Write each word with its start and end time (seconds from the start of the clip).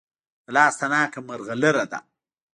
د 0.45 0.47
لاس 0.55 0.73
تڼاکه 0.79 1.19
ملغلره 1.27 1.85
ده. 1.91 1.99